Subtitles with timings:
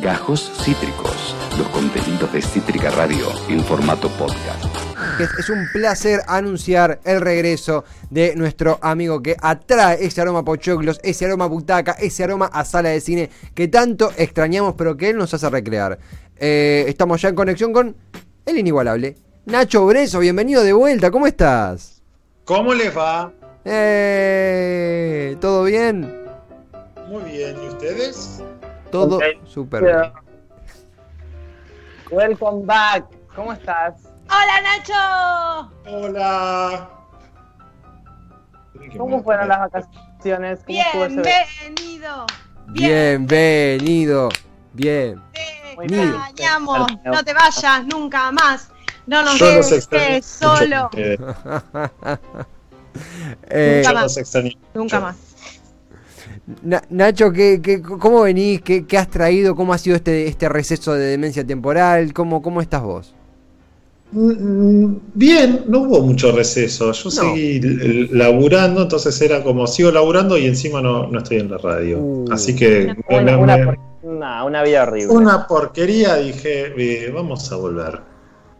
[0.00, 4.64] Gajos Cítricos, los contenidos de Cítrica Radio en formato podcast.
[5.20, 10.44] Es, es un placer anunciar el regreso de nuestro amigo que atrae ese aroma a
[10.44, 14.96] pochoclos, ese aroma a butaca, ese aroma a sala de cine que tanto extrañamos pero
[14.96, 15.98] que él nos hace recrear.
[16.36, 17.94] Eh, estamos ya en conexión con
[18.46, 22.00] el inigualable Nacho Breso, bienvenido de vuelta, ¿cómo estás?
[22.44, 23.32] ¿Cómo les va?
[23.66, 26.10] Eh, ¿Todo bien?
[27.08, 28.40] Muy bien, ¿y ustedes?
[28.90, 30.12] Todo súper bien.
[32.10, 33.04] Welcome back.
[33.34, 33.94] ¿Cómo estás?
[34.26, 35.70] ¡Hola Nacho!
[35.86, 36.90] Hola.
[38.96, 40.64] ¿Cómo fueron las vacaciones?
[40.66, 42.26] Bienvenido.
[42.68, 44.28] Bienvenido.
[44.72, 45.22] Bien.
[45.32, 46.86] Te extrañamos.
[47.04, 48.70] No te vayas nunca más.
[49.06, 50.90] No nos dejes solo.
[53.48, 55.29] Eh, Nunca extraño Nunca más.
[56.62, 58.60] Na- Nacho, ¿qué, qué, ¿cómo venís?
[58.62, 59.54] ¿Qué, qué has traído?
[59.54, 62.12] ¿Cómo ha sido este, este receso de demencia temporal?
[62.12, 63.14] ¿Cómo, cómo estás vos?
[64.12, 66.90] Mm, Bien, no hubo mucho receso.
[66.92, 67.10] Yo No.
[67.10, 67.60] seguí
[68.12, 71.98] laburando, entonces era como sigo laburando y encima no, no estoy en la radio.
[71.98, 72.24] Uh.
[72.32, 75.12] Así que Una, me- una me- por- una- una vida horrible.
[75.14, 78.00] una porquería, dije, eh, vamos a volver.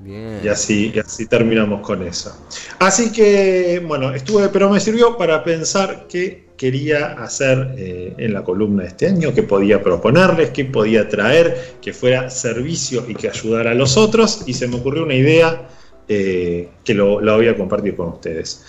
[0.00, 0.40] Bien.
[0.42, 2.34] Y así, y así terminamos con eso.
[2.78, 8.42] Así que, bueno, estuve, pero me sirvió para pensar qué quería hacer eh, en la
[8.42, 13.28] columna de este año, qué podía proponerles, qué podía traer, que fuera servicio y que
[13.28, 14.42] ayudara a los otros.
[14.46, 15.68] Y se me ocurrió una idea
[16.08, 18.64] eh, que lo, la voy a compartir con ustedes.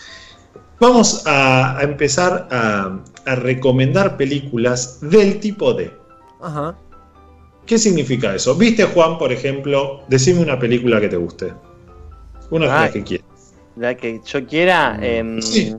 [0.80, 5.92] Vamos a, a empezar a, a recomendar películas del tipo D.
[6.42, 6.78] Ajá.
[7.72, 8.54] ¿Qué significa eso?
[8.56, 10.02] ¿Viste, Juan, por ejemplo?
[10.10, 11.54] Decime una película que te guste.
[12.50, 12.92] Una de las Ay.
[12.92, 13.54] que quieras.
[13.78, 15.00] La que yo quiera.
[15.02, 15.74] em, Sí.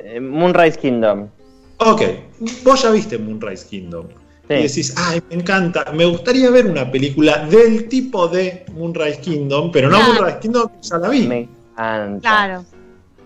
[0.00, 1.28] eh, Moonrise Kingdom.
[1.76, 2.02] Ok,
[2.64, 4.08] vos ya viste Moonrise Kingdom.
[4.48, 4.54] Sí.
[4.54, 9.70] Y decís, ay, me encanta, me gustaría ver una película del tipo de Moonrise Kingdom,
[9.70, 10.12] pero no Claro.
[10.14, 11.26] Moonrise Kingdom, ya la vi.
[11.28, 11.38] Me
[11.72, 12.18] encanta.
[12.20, 12.64] Claro.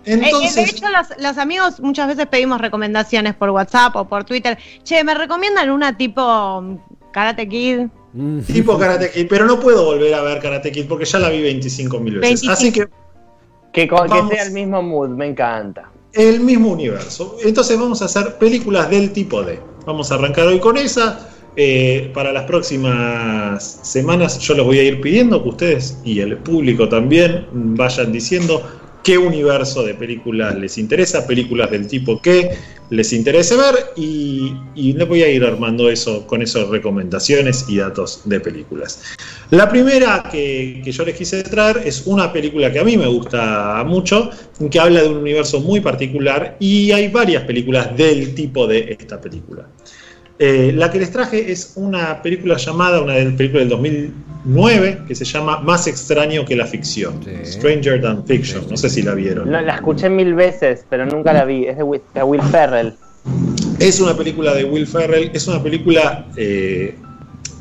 [0.05, 4.06] Eh, eh, de Entonces, hecho, los, los amigos muchas veces pedimos recomendaciones por WhatsApp o
[4.06, 4.59] por Twitter.
[4.83, 6.77] Che, ¿me recomiendan una tipo mm,
[7.12, 7.87] Karate Kid?
[8.12, 8.41] Mm.
[8.41, 11.43] tipo Karate Kid, pero no puedo volver a ver Karate Kid porque ya la vi
[11.43, 12.43] 25 mil veces.
[12.43, 12.53] 25.
[12.53, 12.88] Así que
[13.72, 13.97] Que, que
[14.34, 15.91] sea el mismo mood, me encanta.
[16.12, 17.37] el mismo universo.
[17.44, 19.60] Entonces vamos a hacer películas del tipo D.
[19.87, 21.28] Vamos a arrancar hoy con esa.
[21.56, 26.37] Eh, para las próximas semanas yo los voy a ir pidiendo que ustedes y el
[26.38, 28.62] público también vayan diciendo
[29.03, 32.50] qué universo de películas les interesa, películas del tipo que
[32.91, 37.78] les interese ver y, y les voy a ir armando eso con esas recomendaciones y
[37.78, 39.03] datos de películas.
[39.51, 43.06] La primera que, que yo les quise traer es una película que a mí me
[43.06, 44.31] gusta mucho,
[44.71, 49.21] que habla de un universo muy particular y hay varias películas del tipo de esta
[49.21, 49.67] película.
[50.43, 55.15] Eh, la que les traje es una película llamada, una del- película del 2009, que
[55.15, 57.53] se llama Más extraño que la ficción, Sí.
[57.59, 59.51] Stranger Than Fiction, no sé si la vieron.
[59.51, 61.67] No, la escuché mil veces, pero nunca la vi.
[61.67, 62.95] Es de Will, de Will Ferrell.
[63.78, 66.27] Es una película de Will Ferrell, es una película.
[66.37, 66.95] eh,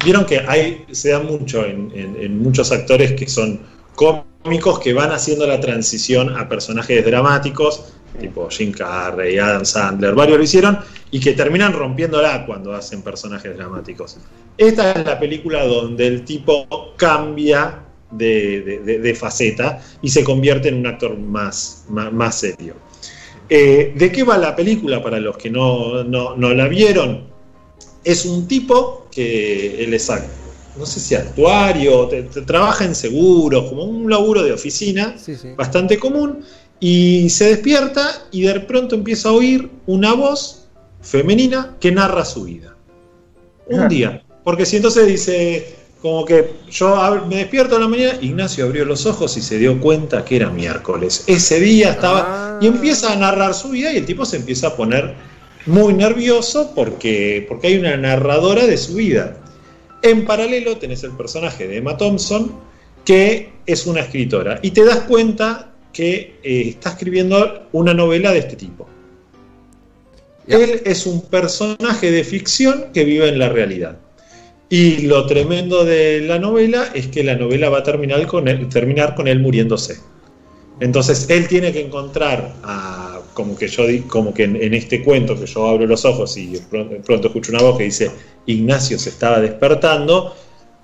[0.06, 3.60] Vieron que hay, se da mucho en, en- en muchos actores que son
[3.96, 10.38] cómicos que van haciendo la transición a personajes dramáticos, tipo Jim Carrey, Adam Sandler, varios
[10.38, 10.80] lo hicieron,
[11.12, 14.18] y que terminan rompiéndola cuando hacen personajes dramáticos.
[14.58, 16.68] Esta es la película donde el tipo
[16.98, 17.80] cambia
[18.12, 22.76] de, de- de- de faceta y se convierte en un actor más, más, más serio.
[23.48, 27.28] Eh, ¿De qué va la película para los que no, no- no la vieron?
[28.04, 30.12] Es un tipo que él es,
[30.78, 35.36] no sé si actuario, te- te- trabaja en seguros, como un laburo de oficina Sí,
[35.36, 35.50] sí.
[35.58, 36.44] bastante común,
[36.80, 40.68] y se despierta y de pronto empieza a oír una voz
[41.02, 42.76] femenina que narra su vida.
[43.68, 43.88] Un Ah.
[43.88, 44.24] día.
[44.44, 49.06] Porque si entonces dice, como que yo me despierto en la mañana, Ignacio abrió los
[49.06, 51.24] ojos y se dio cuenta que era miércoles.
[51.28, 52.26] Ese día estaba...
[52.28, 52.60] Ah.
[52.62, 55.14] Y empieza a narrar su vida y el tipo se empieza a poner
[55.66, 59.38] muy nervioso porque, porque hay una narradora de su vida.
[60.02, 62.52] En paralelo tenés el personaje de Emma Thompson,
[63.06, 68.40] que es una escritora, y te das cuenta que eh, está escribiendo una novela de
[68.40, 68.88] este tipo.
[70.48, 74.00] Él es un personaje de ficción que vive en la realidad.
[74.68, 78.68] Y lo tremendo de la novela es que la novela va a terminar con él,
[78.70, 80.00] terminar con él muriéndose.
[80.80, 85.40] Entonces él tiene que encontrar a, como que yo como que en, en este cuento
[85.40, 88.12] que yo abro los ojos y pronto, pronto escucho una voz que dice
[88.46, 90.34] Ignacio se estaba despertando.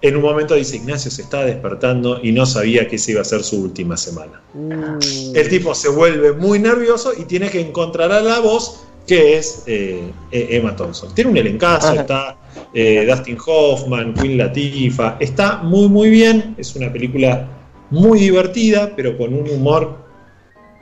[0.01, 3.25] En un momento dice Ignacio se estaba despertando y no sabía que esa iba a
[3.25, 4.41] ser su última semana.
[4.53, 4.99] Uh,
[5.33, 9.63] El tipo se vuelve muy nervioso y tiene que encontrar a la voz que es
[9.67, 11.13] eh, E- Emma Thompson.
[11.15, 12.01] Tiene un elencazo, Ajá.
[12.01, 12.37] está
[12.73, 17.47] eh, Dustin Hoffman, Queen Latifah, está muy muy bien, es una película
[17.89, 19.95] muy divertida, pero con un humor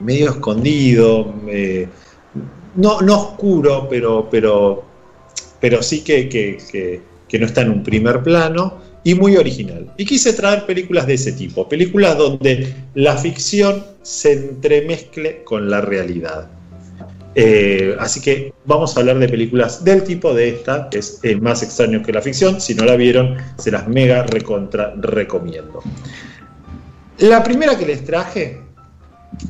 [0.00, 1.86] medio escondido, eh,
[2.76, 4.84] no, no oscuro, pero, pero,
[5.60, 9.92] pero sí que, que- que- que no está en un primer plano y muy original.
[9.96, 15.82] Y quise traer películas de ese tipo, películas donde la ficción se entremezcle con la
[15.82, 16.48] realidad.
[17.36, 21.36] Eh, así que vamos a hablar de películas del tipo de esta, que es eh,
[21.36, 22.60] más extraño que la ficción.
[22.60, 25.82] Si no la vieron, se las mega recontra recomiendo.
[27.18, 28.60] La primera que les traje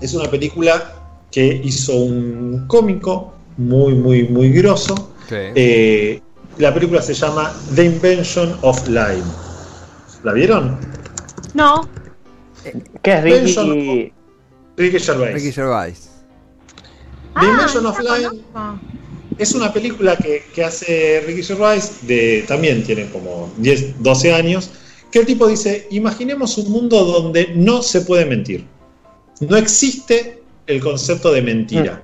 [0.00, 0.92] es una película
[1.30, 5.12] que hizo un cómico muy, muy, muy grosso.
[5.30, 6.20] Eh,
[6.58, 9.43] la película se llama The Invention of Lime.
[10.24, 10.78] ¿La vieron?
[11.54, 11.88] No,
[13.02, 13.72] ¿Qué es Benson.
[13.72, 14.12] Ricky?
[14.76, 15.34] Ricky Gervais.
[15.34, 16.10] Ricky Gervais.
[17.38, 18.80] The Invention of conozco.
[19.38, 24.70] es una película que, que hace Ricky Gervais, de, también tiene como 10, 12 años,
[25.10, 28.66] que el tipo dice, imaginemos un mundo donde no se puede mentir.
[29.40, 32.02] No existe el concepto de mentira.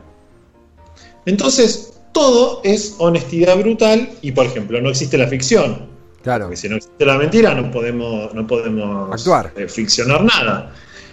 [1.27, 5.90] Entonces, todo es honestidad brutal y, por ejemplo, no existe la ficción.
[6.23, 6.45] Claro.
[6.45, 9.53] Porque si no existe la mentira, no podemos, no podemos Actuar.
[9.57, 10.73] eh, ficcionar nada.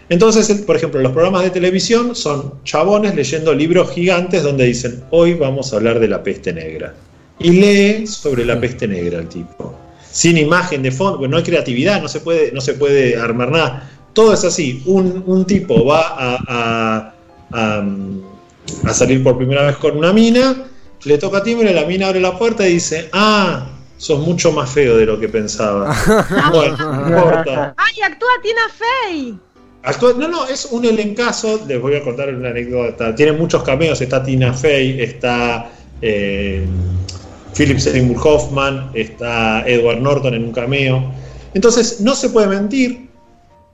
[0.10, 5.34] Entonces, por ejemplo, los programas de televisión son chabones leyendo libros gigantes donde dicen, hoy
[5.34, 6.94] vamos a hablar de la peste negra.
[7.40, 9.76] Y lee sobre la peste negra el tipo.
[10.10, 13.52] Sin imagen de fondo, porque no hay creatividad, no se puede, no se puede armar
[13.52, 13.90] nada.
[14.14, 14.82] Todo es así.
[14.86, 17.14] Un, un tipo va a, a-
[17.52, 18.22] a, mm,
[18.86, 20.66] a salir por primera vez con una mina,
[21.04, 24.98] le toca timbre, la mina abre la puerta y dice, ah, sos mucho más feo
[24.98, 25.96] de lo que pensaba.
[26.52, 27.74] bueno, no importa.
[27.78, 29.40] ¡Ay, actúa Tina Fey!
[29.84, 31.62] Actúa- no, no, es un elencazo.
[31.68, 33.16] Les voy a contar una anécdota.
[33.16, 34.00] Tiene muchos cameos.
[34.02, 35.70] Está Tina Fey, está
[36.02, 36.66] eh,
[37.56, 41.12] Philip Seymour Hoffman, está Edward Norton en un cameo.
[41.54, 43.10] Entonces, no se puede mentir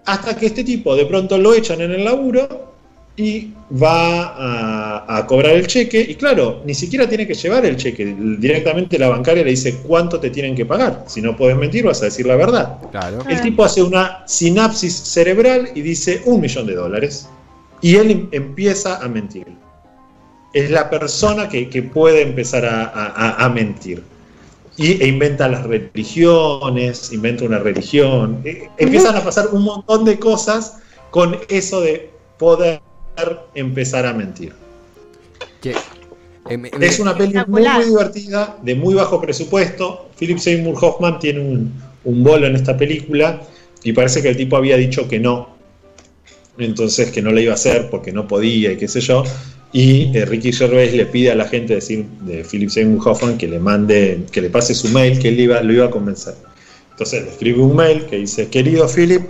[0.05, 2.72] hasta que este tipo de pronto lo echan en el laburo
[3.15, 4.23] y va
[5.05, 5.99] a, a cobrar el cheque.
[6.01, 8.15] Y claro, ni siquiera tiene que llevar el cheque.
[8.39, 11.05] Directamente la bancaria le dice cuánto te tienen que pagar.
[11.07, 12.79] Si no puedes mentir, vas a decir la verdad.
[12.91, 13.19] Claro.
[13.29, 17.27] El tipo hace una sinapsis cerebral y dice un millón de dólares.
[17.81, 19.45] Y él em- empieza a mentir.
[20.53, 24.03] Es la persona que, que puede empezar a, a- a- a mentir.
[24.75, 28.41] Y, e inventa las religiones, inventa una religión.
[28.43, 30.77] E- empiezan a pasar un montón de cosas
[31.11, 32.09] con eso de
[32.39, 32.81] poder
[33.55, 34.53] empezar a mentir.
[36.49, 40.09] Eh, Es una peli muy, divertida, de muy bajo presupuesto.
[40.19, 41.73] Philip Seymour Hoffman tiene un,
[42.03, 43.41] un bolo en esta película
[43.83, 45.53] y parece que el tipo había dicho que no.
[46.57, 49.23] Entonces que no le iba a hacer porque no podía y qué sé yo.
[49.71, 53.37] Y eh, Ricky Gervais le pide a la gente de, decir- de Philip Seymour Hoffman
[53.37, 56.35] que le mande, que le pase su mail, que él iba, lo iba a convencer.
[56.91, 59.27] Entonces le escribe un mail que dice, querido Philip,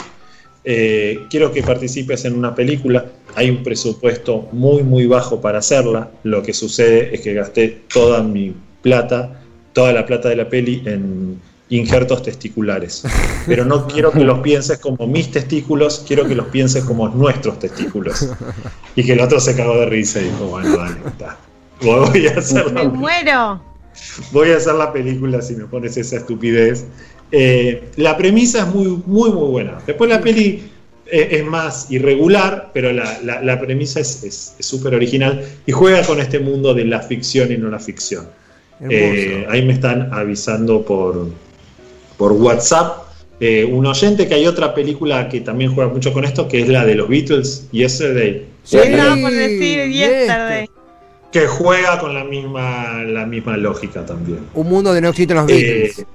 [0.66, 3.06] eh, quiero que participes en una película.
[3.36, 6.12] Hay un presupuesto muy, muy bajo para hacerla.
[6.24, 9.42] Lo que sucede es que gasté toda mi plata,
[9.74, 11.40] toda la plata de la peli en
[11.70, 13.04] injertos testiculares.
[13.48, 17.60] Pero no quiero que los pienses como mis testículos, quiero que los pienses como nuestros
[17.60, 18.30] testículos.
[18.96, 21.38] Y que el otro se cagó de risa y dijo, bueno, dale, está.
[21.82, 23.62] Voy a hacer Me la muero.
[24.32, 26.86] voy a hacer la película si me pones esa estupidez.
[27.32, 29.80] Eh, la premisa es muy, muy, muy buena.
[29.88, 30.72] Después la peli
[31.14, 36.40] es más irregular, pero la, la- la premisa es súper original y juega con este
[36.40, 38.28] mundo de la ficción y no la ficción.
[38.90, 41.30] Eh, ahí me están avisando por,
[42.18, 43.04] por WhatsApp.
[43.40, 46.68] eh, un oyente que hay otra película que también juega mucho con esto, que es
[46.70, 50.64] la de los Beatles, Yesterday, Sí, Estaba por decir Yesterday.
[50.64, 50.70] este.
[51.32, 54.40] que juega con la misma, la misma lógica también.
[54.54, 56.00] Un mundo donde no existen los Beatles.
[56.00, 56.06] Eh,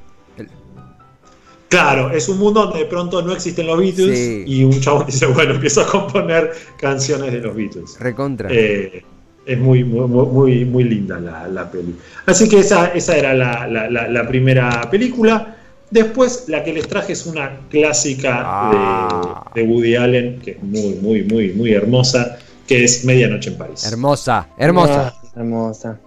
[1.68, 4.44] Claro, es un mundo donde de pronto no existen los Beatles Sí.
[4.46, 7.98] y un chavo dice, bueno, empiezo a componer canciones de los Beatles.
[8.00, 8.48] Recontra.
[8.50, 9.02] Eh,
[9.44, 11.94] es muy, muy, muy, muy linda la, la peli.
[12.26, 15.56] Así que esa, esa era la, la- la- la primera película.
[15.90, 19.50] Después, la que les traje es una clásica Ah.
[19.54, 23.56] de, de Woody Allen, que es muy, muy, muy, muy hermosa, que es Medianoche en
[23.58, 23.84] París.
[23.90, 25.14] hermosa, hermosa.
[25.16, 26.00] Ah, hermosa.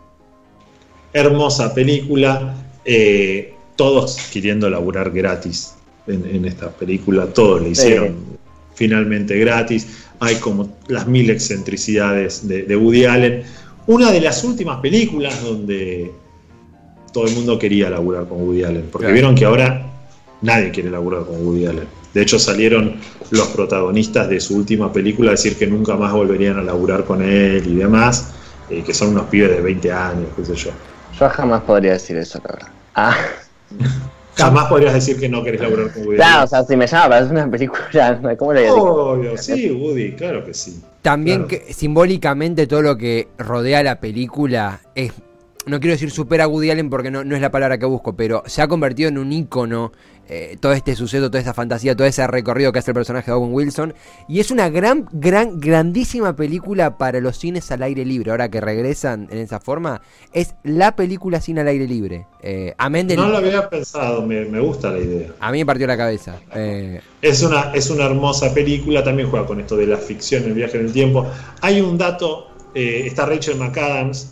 [1.14, 2.56] hermosa película.
[2.86, 5.74] eh, todos queriendo laburar gratis
[6.06, 7.26] en, en esta película.
[7.26, 8.16] Todos le hicieron
[8.76, 10.06] finalmente gratis.
[10.20, 13.44] Hay como las mil excentricidades de, de Woody Allen.
[13.88, 16.12] Una de las últimas películas donde
[17.12, 18.86] todo el mundo quería laburar con Woody Allen.
[18.92, 19.14] Porque Claro.
[19.16, 19.84] vieron que ahora
[20.44, 21.88] nadie quiere laburar con Woody Allen.
[22.14, 22.98] De hecho, salieron
[23.32, 27.24] los protagonistas de su última película a decir que nunca más volverían a laburar con
[27.24, 28.34] él y demás.
[28.70, 30.70] eh, que son unos pibes de 20 años, qué sé yo.
[31.20, 32.68] Yo jamás podría decir eso, la verdad.
[32.96, 33.16] Ah,
[34.36, 36.16] Jamás podrías decir que no querés laburar con Woody.
[36.16, 39.12] claro, o sea, si me llama para hacer una película, ¿cómo le digo?
[39.12, 40.82] Obvio, sí, Woody, claro que sí.
[41.02, 41.66] También Claro.
[41.66, 45.12] que simbólicamente todo lo que rodea la película es.
[45.68, 48.16] No quiero decir supera a Woody Allen porque no, no es la palabra que busco,
[48.16, 49.92] pero se ha convertido en un ícono
[50.28, 53.38] eh, todo este suceso, toda esta fantasía, todo ese recorrido que hace el personaje de
[53.38, 53.94] Owen Wilson.
[54.28, 58.32] Y es una gran, gran, grandísima película para los cines al aire libre.
[58.32, 60.02] Ahora que regresan en esa forma,
[60.34, 62.26] es la película cine al aire libre.
[62.42, 65.28] Eh, amén No lo había pensado, me, me gusta la idea.
[65.40, 66.40] A mí me partió la cabeza.
[66.56, 70.54] Eh, Es una, es una hermosa película, también juega con esto de la ficción, el
[70.54, 71.30] viaje en el tiempo.
[71.62, 74.32] Hay un dato, eh, está Rachel McAdams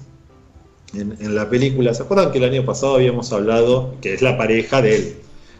[0.93, 1.93] en, en la película.
[1.93, 5.15] ¿Se acuerdan que el año pasado habíamos hablado, que es la pareja de él?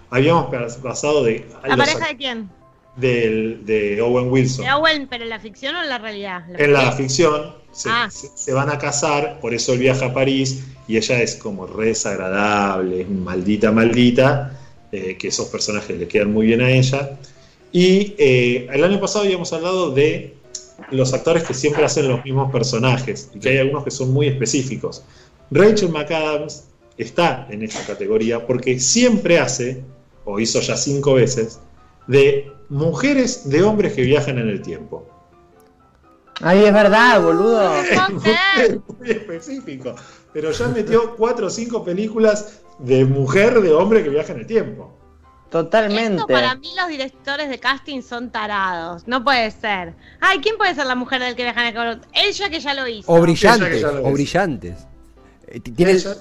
[0.09, 1.45] Habíamos pasado de...
[1.67, 2.50] ¿La pareja de quién?
[2.95, 4.65] del- de Owen Wilson.
[4.65, 6.43] ¿De Owen, pero en la ficción o en la realidad?
[6.59, 8.09] En la ficción se, Ah.
[8.12, 11.65] se- se van a casar, por eso él viaja a París y ella es como
[11.65, 14.59] re desagradable, es maldita, maldita,
[14.91, 17.12] eh, que esos personajes le quedan muy bien a ella.
[17.71, 20.33] Y eh, el año pasado habíamos hablado de
[20.91, 24.27] los actores que siempre hacen los mismos personajes y que hay algunos que son muy
[24.27, 25.03] específicos.
[25.51, 26.65] Rachel McAdams
[26.98, 29.83] está en esta categoría porque siempre hace,
[30.25, 31.59] o hizo ya cinco veces,
[32.07, 35.07] de mujeres de hombres que viajan en el tiempo.
[36.41, 37.74] Ay, es verdad, boludo.
[37.81, 39.95] Es muy específico.
[40.31, 44.48] Pero ya metió cuatro o cinco películas de mujer, de hombre que viaja en el
[44.48, 44.99] tiempo.
[45.50, 46.15] Totalmente.
[46.15, 49.08] Esto para mí los directores de casting son tarados.
[49.08, 49.94] No puede ser.
[50.20, 52.88] Ay, ¿quién puede ser la mujer del que viaja en el Ella que ya lo
[52.88, 53.12] hizo.
[53.12, 54.13] o brillantes, o es.
[54.13, 54.77] brillantes.
[55.48, 56.15] Eh, t- tiene el- Ella,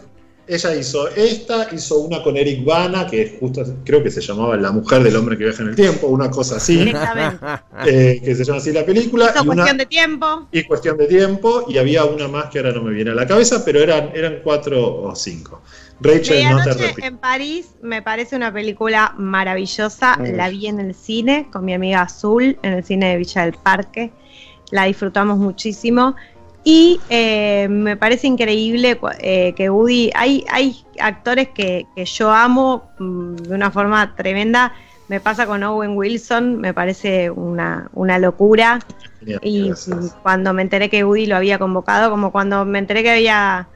[0.46, 4.72] ella hizo esta, hizo una con Eric Bana, que justo creo que se llamaba La
[4.72, 6.80] mujer del hombre que viaja en el tiempo, una cosa así,
[7.86, 9.26] eh, que se llama así la película.
[9.34, 10.48] Hizo y una- cuestión de tiempo.
[10.50, 13.26] y cuestión de tiempo, y había una más que ahora no me viene a la
[13.26, 15.60] cabeza, pero eran, eran cuatro o cinco.
[16.00, 16.60] Rachel, no
[16.98, 20.16] en París me parece una película maravillosa.
[20.18, 23.54] La vi en el cine con mi amiga Azul, en el cine de Villa del
[23.54, 24.12] Parque.
[24.70, 26.14] La disfrutamos muchísimo.
[26.62, 30.10] Y eh, me parece increíble eh, que Woody.
[30.14, 34.74] Hay, hay actores que, que yo amo mm, de una forma tremenda.
[35.08, 38.80] Me pasa con Owen Wilson, me parece una, una locura.
[39.42, 40.16] Y Gracias.
[40.22, 43.68] cuando me enteré que Woody lo había convocado, como cuando me enteré que había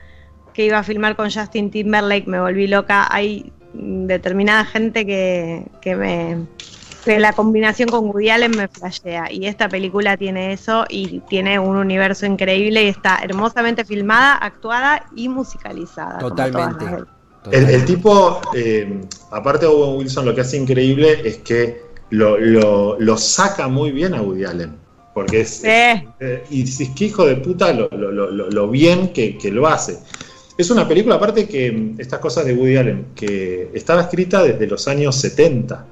[0.52, 3.06] que iba a filmar con Justin Timberlake, me volví loca.
[3.10, 6.36] Hay determinada gente que, que me
[7.04, 11.58] que la combinación con Woody Allen me flashea y esta película tiene eso y tiene
[11.58, 16.18] un universo increíble y está hermosamente filmada, actuada y musicalizada.
[16.20, 16.84] Totalmente.
[17.50, 19.00] El, el tipo, eh,
[19.32, 23.90] aparte de Owen Wilson, lo que hace increíble es que lo, lo- lo saca muy
[23.90, 24.76] bien a Woody Allen.
[25.12, 25.56] Porque es.
[25.56, 25.66] Sí.
[25.68, 29.50] eh, y dices, qué hijo de puta lo, lo- lo- lo- lo bien que, que
[29.50, 29.98] lo hace.
[30.62, 34.64] Es una película, aparte que mm, estas cosas de Woody Allen, que estaba escrita desde
[34.68, 35.86] los años 70.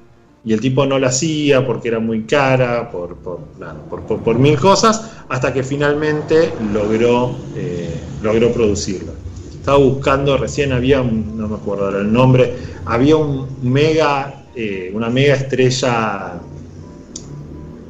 [0.44, 3.40] Y el tipo no la hacía porque era muy cara, por, por,
[4.22, 7.90] por- mil cosas, hasta que finalmente logró, eh,
[8.22, 9.10] logró producirla.
[9.58, 12.54] Estaba buscando, recién había, no me acuerdo el nombre,
[12.86, 16.40] había un mega, eh, una mega estrella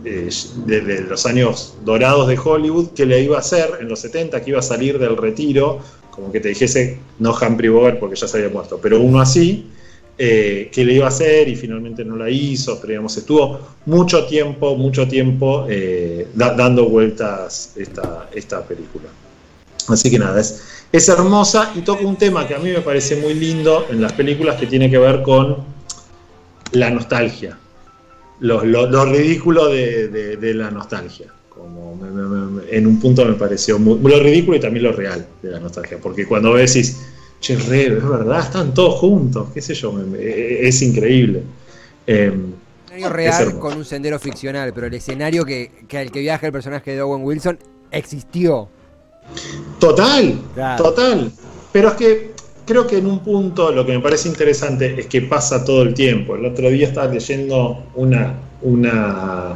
[0.05, 0.31] eh,
[0.67, 4.51] de los años dorados de Hollywood que le iba a hacer en los 70, que
[4.51, 5.81] iba a salir del retiro,
[6.21, 9.67] como que te dijese, no Humphrey Bogart porque ya se había muerto, pero uno así,
[10.19, 14.27] eh, que le iba a hacer y finalmente no la hizo, pero digamos, estuvo mucho
[14.27, 19.09] tiempo, mucho tiempo eh, da- dando vueltas esta, esta película.
[19.89, 20.63] Así que nada, es,
[20.93, 24.13] es hermosa y toca un tema que a mí me parece muy lindo en las
[24.13, 25.57] películas que tiene que ver con
[26.73, 27.57] la nostalgia,
[28.41, 31.27] lo, lo- lo ridículo de- de la nostalgia.
[31.61, 34.93] Como me- me- me- en un punto me pareció muy, lo ridículo y también lo
[34.93, 37.01] real de la nostalgia, porque cuando ves decís,
[37.41, 40.19] che, re, es verdad, están todos juntos, qué sé yo, me- me-
[40.67, 41.43] es increíble.
[42.07, 46.47] Escenario Es real con un sendero ficcional, pero el escenario que, que al que viaja
[46.47, 47.59] el personaje de Owen Wilson
[47.91, 48.69] existió.
[49.79, 50.83] Total, Claro.
[50.83, 51.31] total.
[51.73, 52.31] Pero es que
[52.67, 55.95] creo que en un punto lo que me parece interesante es que pasa todo el
[55.95, 56.35] tiempo.
[56.35, 58.35] El otro día estaba leyendo una.
[58.63, 59.55] una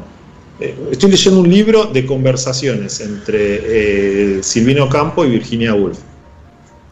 [0.60, 5.98] eh, estoy leyendo un libro de conversaciones entre eh, Silvino Campo y Virginia Woolf.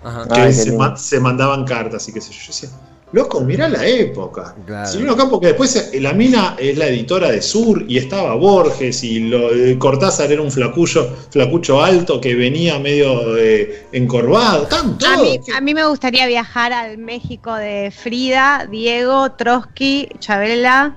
[0.05, 0.27] Ajá.
[0.29, 0.79] Que Ay, se, lindo.
[0.79, 2.41] ma- se mandaban cartas y qué sé yo.
[2.41, 2.69] Yo decía,
[3.13, 4.57] loco, mirá la época.
[4.67, 4.91] Claro.
[4.91, 9.05] Silvino Campo, que después eh, la mina es la editora de Sur y estaba Borges
[9.05, 14.65] y lo, Cortázar era un flacucho, flacucho alto que venía medio eh, encorvado.
[14.65, 20.97] Están A mí, a mí me gustaría viajar al México de Frida, Diego, Trotsky, Chabela.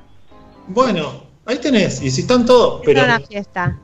[0.68, 2.02] Bueno, ahí tenés.
[2.02, 2.82] Y si están todos.
[2.86, 3.78] Pero Era una fiesta.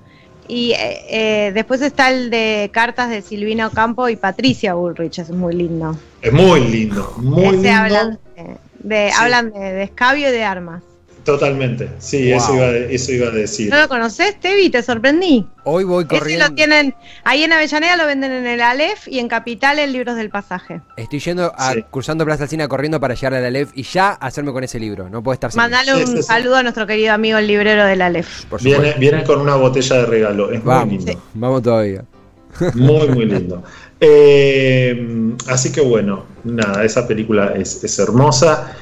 [0.48, 1.00] Y eh,
[1.48, 5.96] eh, después está el de cartas de Silvina Ocampo y Patricia Bullrich, es muy lindo.
[6.22, 7.70] Es muy lindo, muy lindo.
[7.72, 9.16] hablan, de, de- Sí.
[9.18, 10.84] hablan de, de escabio y de armas.
[11.24, 12.38] Totalmente, sí, Wow.
[12.38, 13.70] eso, iba, a- eso iba a decir.
[13.70, 14.70] ¿No lo conoces, Tevi?
[14.72, 15.46] Te sorprendí.
[15.64, 16.48] Hoy voy Ese corriendo.
[16.48, 20.16] lo tienen, ahí en Avellaneda lo venden en el Aleph y en Capital en Libros
[20.16, 20.82] del Pasaje.
[20.98, 21.86] Estoy yendo a Sí.
[21.92, 25.10] cruzando Plaza Alcina corriendo para llegar a la LEF y ya hacerme con ese libro.
[25.10, 26.24] No puedo estar sin Mandale un sí, sí.
[26.24, 28.46] saludo a nuestro querido amigo el librero del Aleph.
[28.46, 29.00] Por Viene, supuesto.
[29.00, 31.22] viene con una botella de regalo, es muy lindo.
[31.36, 32.04] vamos todavía.
[32.74, 33.64] Muy, muy lindo.
[34.00, 38.76] Eh, así que bueno, nada, esa película es, es hermosa.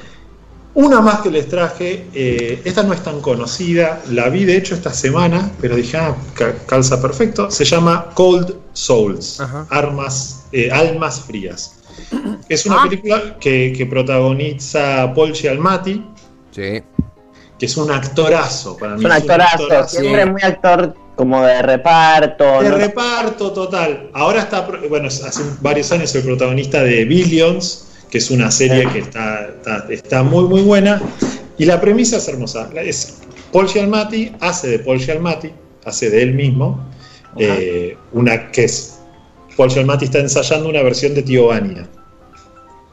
[0.74, 4.74] Una más que les traje, eh, esta no es tan conocida, la vi de hecho
[4.76, 7.50] esta semana, pero dije, ah, ca- calza perfecto.
[7.50, 9.66] Se llama Cold Souls, Ajá.
[9.68, 11.74] Armas, eh, Almas Frías.
[12.48, 12.84] Es una Ah.
[12.88, 16.04] película que, que protagoniza Paul Giamatti,
[16.52, 16.82] Sí.
[17.58, 19.00] que es un actorazo para mí.
[19.00, 20.30] Es un actorazo, siempre sí.
[20.30, 22.62] muy actor como de reparto.
[22.62, 22.76] De ¿no?
[22.76, 24.08] reparto total.
[24.14, 28.98] Ahora está, bueno, hace varios años el protagonista de Billions, que es una serie que
[29.00, 31.00] está, está, está muy, muy buena.
[31.58, 32.70] Y la premisa es hermosa.
[32.74, 33.18] Es
[33.52, 35.50] Paul Giamatti hace de Paul Giamatti,
[35.84, 36.88] hace de él mismo,
[37.38, 38.98] eh, una que es
[39.56, 41.88] Paul Giamatti está ensayando una versión de Tío Vania.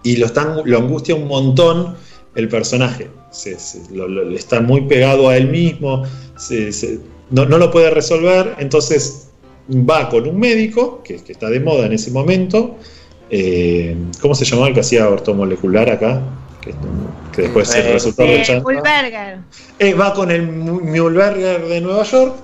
[0.03, 1.95] Y lo, están, lo angustia un montón
[2.35, 3.09] el personaje.
[3.31, 6.03] Se- se- lo- lo- está muy pegado a él mismo.
[6.37, 6.99] se-
[7.31, 8.55] no, no lo puede resolver.
[8.59, 9.29] Entonces
[9.69, 12.77] va con un médico, que, que está de moda en ese momento.
[13.29, 16.21] Eh, ¿Cómo se llamaba el que hacía ortomolecular acá?
[16.61, 16.73] Que,
[17.35, 19.39] que después Eh, el resultado Eh, del chan- Ulberger.
[19.79, 22.35] eh, va con el Mühlberger de Nueva York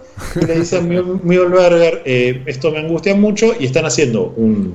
[0.41, 4.73] y le dice a Mühlberger, eh, esto me angustia mucho y están haciendo un,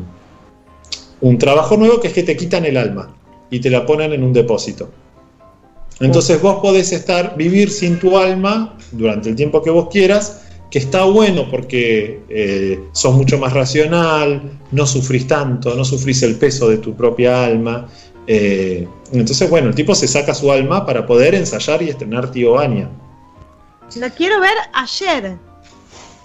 [1.21, 3.15] un trabajo nuevo que es que te quitan el alma
[3.50, 4.91] y te la ponen en un depósito.
[6.00, 10.79] Entonces vos podés estar, vivir sin tu alma durante el tiempo que vos quieras, que
[10.79, 16.69] está bueno porque eh, sos mucho más racional, no sufrís tanto, no sufrís el peso
[16.69, 17.89] de tu propia alma.
[18.27, 22.53] eh, entonces, bueno, el tipo se saca su alma para poder ensayar y estrenar Tío
[22.53, 22.89] Vania.
[23.97, 25.37] Lo quiero ver ayer.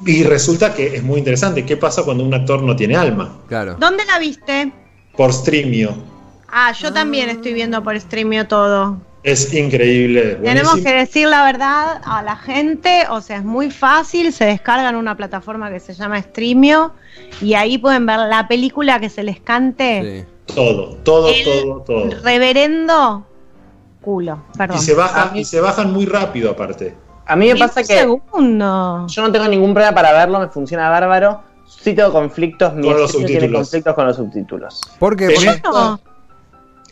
[0.06, 1.66] Y resulta que es muy interesante.
[1.66, 3.40] ¿Qué pasa cuando un actor no tiene alma?
[3.48, 3.78] Claro.
[3.80, 4.74] ¿Dónde la viste?
[5.16, 5.96] Por streamio.
[6.56, 9.02] Ah, yo también estoy viendo por Streamio todo.
[9.24, 10.36] Es increíble.
[10.44, 14.96] Tenemos que decir la verdad a la gente, o sea, es muy fácil, se descargan
[14.98, 16.92] una plataforma que se llama Streamio
[17.42, 20.26] y ahí pueden ver la película que se les cante.
[20.48, 20.54] Sí.
[20.56, 22.10] Todo, todo, El todo, todo.
[22.22, 23.26] Reverendo
[24.02, 24.78] culo, perdón.
[24.78, 26.94] Y se, baja, A mí- y se bajan muy rápido aparte.
[27.26, 29.08] A mí me pasa que segundo.
[29.08, 31.42] yo no tengo ningún problema para verlo, me funciona bárbaro.
[31.66, 33.62] Sí tengo conflictos, mi Con los subtítulos.
[33.62, 34.82] conflictos con los subtítulos.
[35.00, 35.34] ¿Por qué?
[35.64, 35.98] No.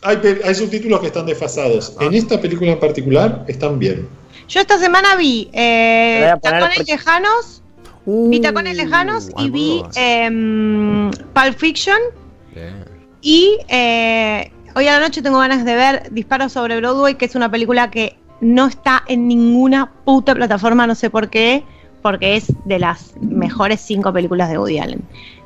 [0.02, 1.96] Hay, pe- hay subtítulos que están desfasados.
[1.98, 2.04] Ah.
[2.04, 4.08] En esta película en particular están bien.
[4.48, 7.62] Yo esta semana vi eh, Tacones Lejanos,
[8.04, 11.96] vi Tacones Lejanos y vi em, Pulp Fiction
[12.54, 12.84] Bien.
[13.22, 17.34] y eh, hoy a la noche tengo ganas de ver Disparos sobre Broadway, que es
[17.34, 21.62] una película que no está en ninguna puta plataforma, no sé por qué,
[22.02, 25.02] porque es de las mejores cinco películas de Woody Allen.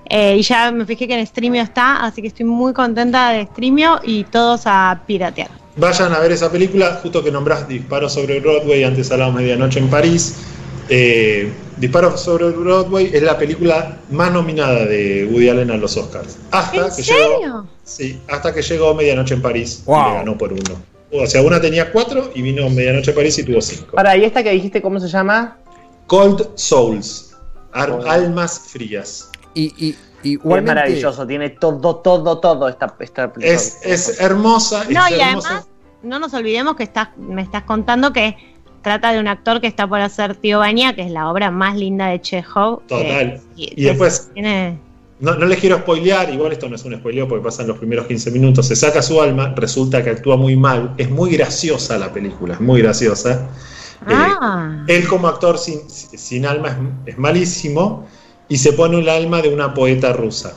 [0.09, 3.45] Eh, y ya me fijé que en Streamio está, así que estoy muy contenta de
[3.47, 5.51] Streamio y todos a piratear.
[5.77, 9.89] Vayan a ver esa película, justo que nombrás Disparos sobre Broadway, antes hablamos Medianoche en
[9.91, 10.37] París.
[10.89, 16.39] Eh, Disparos sobre Broadway es la película más nominada de Woody Allen a los Oscars.
[16.51, 17.67] Hasta ¿En que llegó, serio?
[17.85, 20.01] sí, hasta que llegó Medianoche en París Wow.
[20.01, 20.81] y le ganó por uno.
[21.13, 23.97] O sea, una tenía cuatro y vino Medianoche en París y tuvo cinco.
[23.97, 25.59] Para, ¿y esta que dijiste cómo se llama?
[26.07, 27.35] Cold Souls,
[27.73, 29.31] ar- almas frías.
[29.57, 34.85] Y, y, Es maravilloso, tiene todo, todo, todo esta, esta Es, es hermosa.
[34.91, 35.49] No, es y hermosa.
[35.49, 35.69] además,
[36.03, 38.37] no nos olvidemos que estás, me estás contando que
[38.83, 41.77] trata de un actor que está por hacer Tío Baña, que es la obra más
[41.77, 42.83] linda de Chekhov.
[42.87, 43.07] Total.
[43.33, 44.79] eh, Y después- tiene-
[45.19, 48.07] No, no les quiero spoilear, igual esto no es un spoileo porque pasan los primeros
[48.07, 52.13] 15 minutos, se saca su alma, resulta que actúa muy mal, es muy graciosa la
[52.13, 53.49] película, es muy graciosa.
[54.07, 56.69] Eh, Ah, él como actor sin, sin alma
[57.07, 58.07] es, es malísimo
[58.49, 60.55] y se pone el alma de una poeta rusa.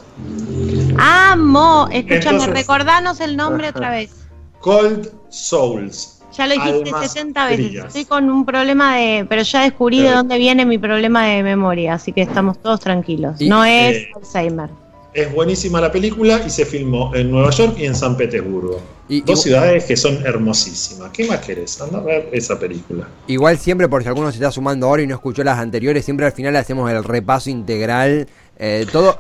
[0.98, 1.88] amo.
[1.92, 4.12] Escúchame, Entonces- recordanos el nombre otra vez.
[4.60, 6.16] Cold Souls.
[6.38, 7.68] Ya lo dijiste Almas 60 veces.
[7.68, 7.86] frías.
[7.88, 9.26] Estoy con un problema de.
[9.28, 13.42] Pero ya descubrí de dónde viene mi problema de memoria, así que estamos todos tranquilos.
[13.42, 14.70] Y- no es eh, Alzheimer.
[15.14, 18.80] Es buenísima la película y se filmó en Nueva York y en San Petersburgo.
[19.08, 21.10] Y- Dos y- ciudades que son hermosísimas.
[21.12, 21.82] ¿Qué más querés?
[21.82, 23.08] Anda a ver esa película.
[23.28, 26.28] Igual siempre, por si alguno se está sumando ahora y no escuchó las anteriores, siempre
[26.28, 28.28] al final hacemos el repaso integral.
[28.60, 29.18] eh, todo.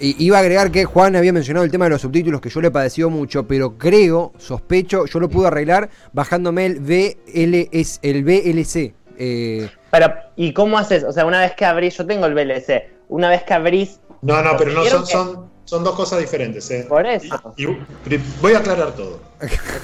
[0.00, 2.60] Y iba a agregar que Juan había mencionado el tema de los subtítulos que yo
[2.60, 8.24] le he padecido mucho, pero creo, sospecho, yo lo pude arreglar bajándome el VLS, el
[8.24, 8.92] VLC.
[9.18, 11.04] eh, Pero, ¿y cómo haces?
[11.04, 14.42] O sea, una vez que abrís, yo tengo el VLC, una vez que abrís, No,
[14.42, 16.70] no, pero no son, ¿Vieron que- son, son dos cosas diferentes.
[16.70, 16.86] ¿eh?
[16.88, 17.54] por eso.
[17.56, 19.20] Y- y- voy a aclarar todo.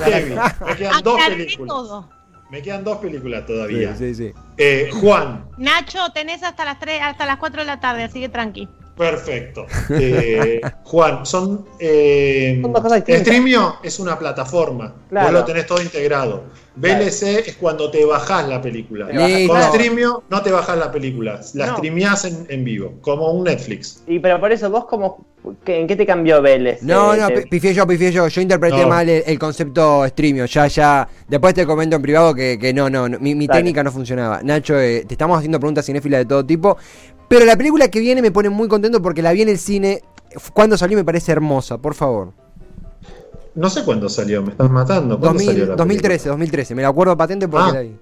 [0.05, 1.69] Kevin, me quedan dos películas.
[1.69, 2.09] todo.
[2.51, 3.95] Me quedan dos películas todavía.
[3.97, 4.41] Sí, sí, sí.
[4.57, 8.29] Eh, Juan, Nacho, tenés hasta las 3, hasta las 4 de la tarde, así que
[8.29, 8.69] tranqui.
[9.01, 9.67] Perfecto.
[9.91, 11.65] Eh, Juan, son.
[11.79, 13.23] Eh, Son dos cosas distintas.
[13.23, 14.95] Streamio es una plataforma.
[15.09, 15.27] Claro.
[15.29, 16.45] Vos lo tenés todo integrado.
[16.77, 19.07] VLC es cuando te bajás la película.
[19.07, 19.33] Bajás.
[19.49, 19.69] Con todo.
[19.73, 21.77] Streamio no te bajás la película, la No.
[21.79, 24.03] streameás en, en vivo, como un Netflix.
[24.07, 25.27] Y pero por eso, vos como,
[25.67, 26.83] ¿en qué te cambió Vélez?
[26.83, 28.29] No, no, te- pifié yo, pifié yo.
[28.29, 28.89] Yo interpreté No.
[28.89, 30.45] mal el, el concepto streamio.
[30.47, 31.09] Ya, ya.
[31.29, 34.41] Después te comento en privado que, que no, no, no, mi, mi técnica no funcionaba.
[34.43, 36.77] Nacho, eh, te estamos haciendo preguntas cinéfilas de todo tipo.
[37.31, 40.03] Pero la película que viene me pone muy contento porque la vi en el cine.
[40.53, 42.33] Cuando salió me parece hermosa, por favor.
[43.55, 45.17] No sé cuándo salió, me estás matando.
[45.17, 46.31] ¿Cuándo 2000 salió la 2013, película?
[46.33, 46.75] 2013.
[46.75, 47.73] Me la acuerdo patente porque Ah.
[47.73, 47.97] la vi.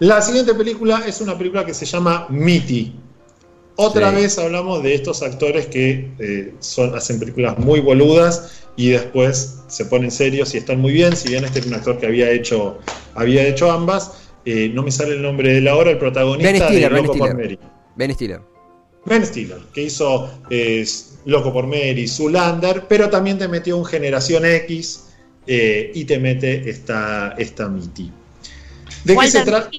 [0.00, 2.94] La siguiente película es una película que se llama Mitty.
[3.76, 4.16] Otra Sí.
[4.16, 9.86] vez hablamos de estos actores que eh, son, hacen películas muy boludas y después se
[9.86, 11.16] ponen serios y están muy bien.
[11.16, 12.78] Si bien este es un actor que había hecho,
[13.14, 14.12] había hecho ambas,
[14.44, 17.06] eh, no me sale el nombre de la hora, el protagonista Ben Stiller, de Ben
[17.06, 17.34] Loco por.
[17.34, 17.58] Mary.
[18.00, 18.40] Ben Stiller.
[19.04, 20.86] Ben Stiller, que hizo eh,
[21.26, 25.04] Loco por Mary, Zulander, pero también te metió un Generación X
[25.46, 28.10] eh, y te mete esta, esta Mitty.
[29.04, 29.70] ¿De qué se trata?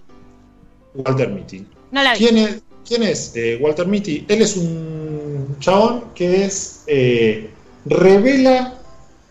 [0.93, 1.65] Walter Mitty.
[1.91, 2.19] No la vi.
[2.19, 4.25] ¿Quién es, quién es eh, Walter Mitty?
[4.27, 6.83] Él es un chabón que es.
[6.87, 7.49] eh,
[7.85, 8.77] revela.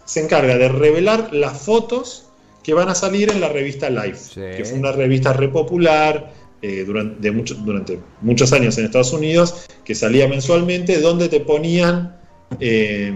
[0.04, 2.26] Se encarga de revelar las fotos
[2.64, 4.40] que van a salir en la revista Life, Sí.
[4.56, 7.30] que fue una revista re popular eh, durante,
[7.64, 12.16] durante muchos años en Estados Unidos, que salía mensualmente, donde te ponían
[12.60, 13.12] eh,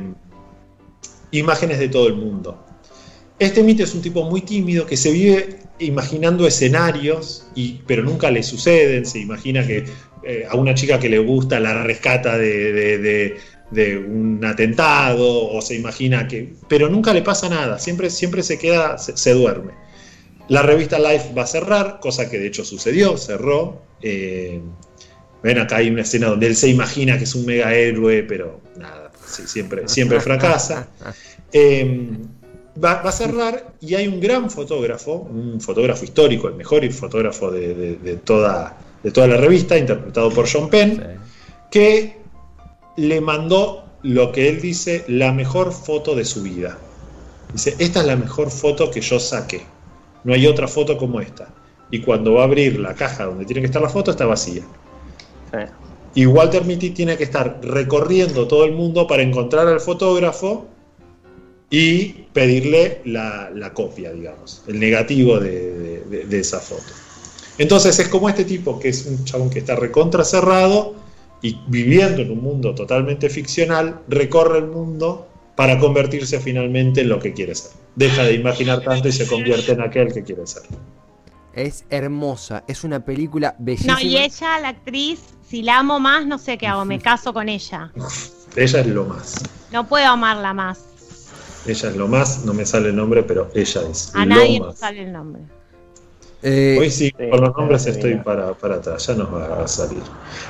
[1.30, 2.64] imágenes de todo el mundo.
[3.38, 8.30] Este Mitty es un tipo muy tímido que se vive imaginando escenarios, y, pero nunca
[8.30, 9.04] le suceden.
[9.04, 9.84] Se imagina que
[10.22, 13.36] eh, a una chica que le gusta la rescata de, de-
[13.70, 16.54] de- un atentado, o se imagina que.
[16.68, 19.72] Pero nunca le pasa nada, siempre, siempre se queda, se duerme.
[20.48, 23.80] La revista Life va a cerrar, cosa que de hecho sucedió, cerró.
[24.02, 24.60] Eh,
[25.42, 28.60] ven, acá hay una escena donde él se imagina que es un mega héroe, pero
[28.76, 30.88] nada, sí, siempre, siempre fracasa.
[31.52, 32.08] Eh,
[32.82, 37.50] va, va a cerrar y hay un gran fotógrafo, un fotógrafo histórico, el mejor fotógrafo
[37.50, 41.02] de, de- de toda, de toda la revista, interpretado por John Penn,
[41.70, 42.18] que
[42.96, 46.76] le mandó lo que él dice, la mejor foto de su vida.
[47.52, 49.62] Dice, esta es la mejor foto que yo saqué.
[50.24, 51.48] No hay otra foto como esta.
[51.90, 54.62] Y cuando va a abrir la caja donde tiene que estar la foto, está vacía.
[55.52, 55.58] Sí.
[56.16, 60.66] Y Walter Mitty tiene que estar recorriendo todo el mundo para encontrar al fotógrafo
[61.70, 66.84] y pedirle la, la copia, digamos, el negativo de, de- de- de esa foto.
[67.58, 70.94] Entonces es como este tipo que es un chabón que está recontra cerrado
[71.42, 77.18] y viviendo en un mundo totalmente ficcional, recorre el mundo para convertirse finalmente en lo
[77.18, 77.72] que quiere ser.
[77.96, 80.62] Deja de imaginar tanto y se convierte en aquel que quiere ser.
[81.52, 82.64] Es hermosa.
[82.66, 83.94] Es una película bellísima.
[83.94, 87.32] No, y ella, la actriz, si la amo más, no sé qué hago, me caso
[87.32, 87.92] con ella.
[88.56, 89.34] Ella es lo más.
[89.72, 90.80] No puedo amarla más.
[91.66, 94.60] Ella es lo más, no me sale el nombre, pero ella es A lo nadie
[94.60, 94.68] más.
[94.70, 95.42] nos sale el nombre.
[96.42, 99.66] Eh, Hoy sí, Sí, con los nombres estoy para, para atrás, ya nos va a
[99.68, 100.02] salir.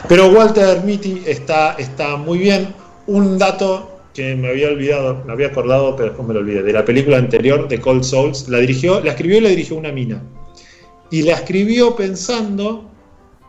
[0.09, 2.75] Pero Walter Mitty está, está muy bien.
[3.07, 6.73] Un dato que me había olvidado, me había acordado, pero después me lo olvidé, de
[6.73, 10.23] la película anterior de Cold Souls, la dirigió, la escribió y la dirigió una mina.
[11.11, 12.91] Y la escribió pensando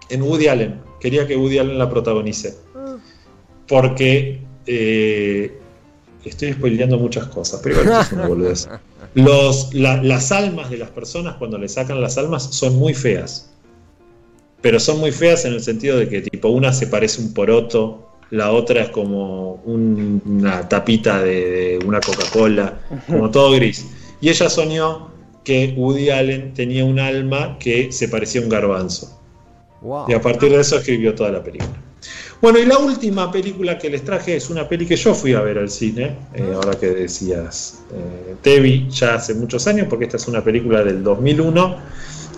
[0.10, 0.82] en Woody Allen.
[0.99, 2.56] Quería que Woody Allen la protagonice.
[3.67, 5.58] Porque eh,
[6.23, 8.67] estoy spoileando muchas cosas, pero igual es una boludez.
[9.13, 13.51] Los, la- las almas de las personas, cuando le sacan las almas, son muy feas.
[14.62, 18.10] Pero son muy feas en el sentido de que, tipo, una se parece un poroto,
[18.32, 23.86] la otra es como un- una tapita de, de una Coca-Cola, como todo gris.
[24.22, 25.10] Y ella soñó
[25.44, 29.20] que Woody Allen tenía un alma que se parecía a un garbanzo.
[29.82, 30.06] wow.
[30.10, 31.82] Y a partir de eso escribió toda la película.
[32.42, 35.42] Bueno, y la última película que les traje es una peli que yo fui a
[35.42, 40.18] ver al cine, eh, ahora que decías eh, Tevi, ya hace muchos años, porque esta
[40.18, 41.78] es una película del 2001,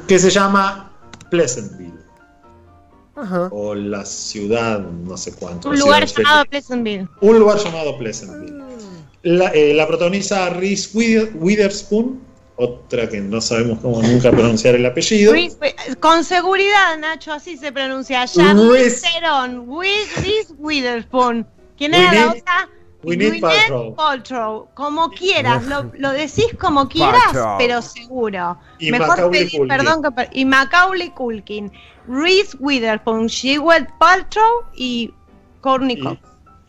[0.07, 0.91] que se llama
[1.29, 1.96] Pleasantville,
[3.17, 3.49] Ajá.
[3.51, 5.69] o la ciudad, no sé cuánto.
[5.69, 7.07] Un lugar llamado Pleasantville.
[7.21, 8.57] Un lugar llamado Pleasantville.
[9.23, 12.21] La, eh, la protagoniza Reese Wither- Witherspoon,
[12.55, 15.33] otra que no sabemos cómo nunca pronunciar el apellido.
[15.33, 18.23] Reese- Con seguridad, Nacho, así se pronuncia.
[18.23, 21.45] Reese- Charlize Theron, With- Reese Witherspoon.
[21.77, 22.69] ¿Quién era la otra?
[23.15, 23.95] Gwyneth Paltrow.
[23.95, 27.55] Paltrow, como quieras, lo, lo decís como quieras, Paltrow.
[27.57, 28.57] pero seguro.
[28.79, 29.67] Y Mejor Macaulay pedir Culkin.
[29.77, 31.71] perdón que per- y Macaulay Culkin,
[32.07, 35.13] Reese Witherspoon, Gwyneth Paltrow y
[35.61, 36.19] Courtney Y, Cox.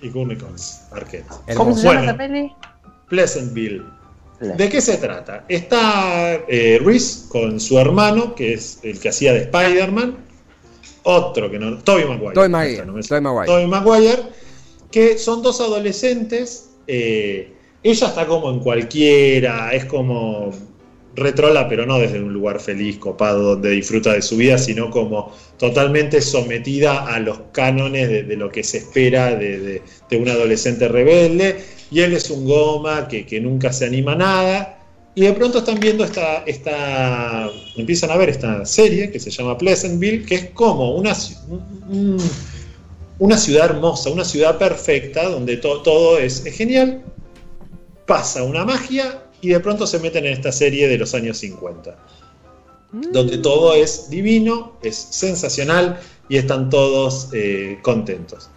[0.01, 1.27] y Courtney Cox, Arquette.
[1.57, 2.03] ¿Cómo se llama Bueno.
[2.11, 2.53] esa peli?
[3.09, 3.83] Pleasantville.
[4.41, 5.45] ¿De qué se trata?
[5.49, 10.17] Está eh, Reese con su hermano, que es el que hacía de Spider-Man.
[11.03, 11.79] Otro que no.
[11.79, 12.35] Toby Maguire.
[12.35, 14.23] Tobey Maguire, Maguire,
[14.91, 16.71] Que son dos adolescentes.
[16.87, 19.73] eh, ella está como en cualquiera.
[19.73, 20.51] Es como.
[21.17, 25.33] Retrola, pero no desde un lugar feliz, copado, donde disfruta de su vida, sino como
[25.59, 31.57] totalmente sometida a los cánones de, lo que se espera de, de- un adolescente rebelde.
[31.91, 34.79] Y él es un goma que, que nunca se anima a nada.
[35.17, 37.51] Y de pronto están viendo esta, esta.
[37.77, 41.17] Empiezan a ver esta serie que se llama Pleasantville, que es como una,
[43.19, 47.03] una ciudad hermosa, una ciudad perfecta, donde to- todo es, es genial.
[48.07, 51.97] Pasa una magia y de pronto se meten en esta serie de los años 50
[53.13, 56.01] donde todo es divino, es sensacional
[56.31, 58.49] y están todos eh, contentos.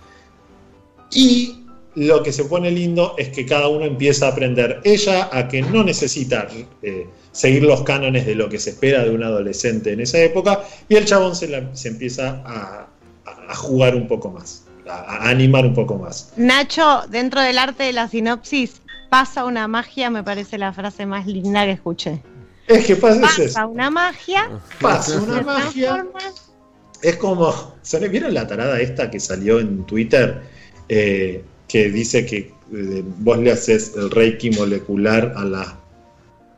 [1.13, 4.79] Y lo que se pone lindo es que cada uno empieza a aprender.
[4.85, 6.47] Ella a que no necesita
[6.81, 10.63] eh, seguir los cánones de lo que se espera de un adolescente en esa época,
[10.87, 12.87] y el chabón se, la- se empieza a,
[13.51, 16.33] a- jugar un poco más, a, a animar un poco más.
[16.37, 21.27] Nacho, dentro del arte de la sinopsis, pasa una magia, me parece la frase más
[21.27, 22.21] linda que escuché.
[22.67, 23.67] Es que pasa, Pasa eso.
[23.67, 26.05] una magia, Pasa una magia.
[27.01, 27.53] Es como.
[28.09, 30.41] ¿Vieron la tarada esta que salió en Twitter?
[30.87, 35.77] Eh, que dice que eh, vos le haces el reiki molecular a la.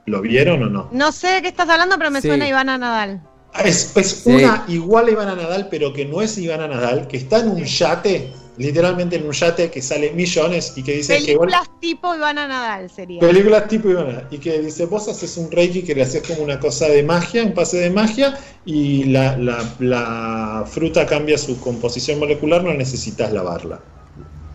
[0.06, 0.90] ¿Lo vieron o no?
[0.92, 2.28] No sé de qué estás hablando, pero me Sí.
[2.28, 3.22] suena Ivana Nadal.
[3.64, 4.30] Es, es Sí.
[4.32, 7.64] una igual a Ivana Nadal, pero que no es Ivana Nadal, que está en un
[7.64, 11.36] yate, literalmente en un yate que sale millones y que dice que.
[11.36, 13.20] vos- Películas tipo Ivana Nadal sería.
[13.20, 14.28] Películas tipo Ivana.
[14.32, 17.44] Y que dice, vos haces un reiki que le haces como una cosa de magia,
[17.44, 23.32] un pase de magia, y la, la- la fruta cambia su composición molecular, no necesitas
[23.32, 23.80] lavarla.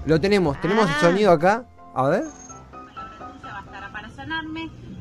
[0.06, 1.00] Lo tenemos, tenemos el Ah.
[1.00, 1.64] sonido acá.
[1.94, 2.24] A ver.